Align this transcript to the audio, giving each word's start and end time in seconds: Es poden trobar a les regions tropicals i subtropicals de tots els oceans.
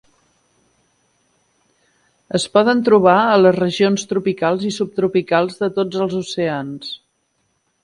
Es 2.39 2.47
poden 2.55 2.81
trobar 2.87 3.15
a 3.35 3.37
les 3.43 3.55
regions 3.59 4.07
tropicals 4.15 4.67
i 4.71 4.73
subtropicals 4.81 5.63
de 5.63 5.71
tots 5.79 6.03
els 6.09 6.19
oceans. 6.25 6.93